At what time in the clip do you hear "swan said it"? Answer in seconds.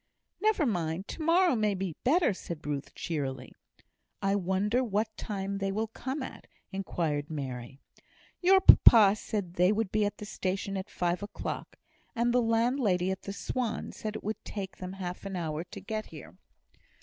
13.33-14.23